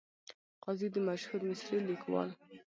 قاضي 0.63 0.87
د 0.93 0.97
مشهور 1.07 1.41
مصري 1.49 1.79
لیکوال. 1.89 2.29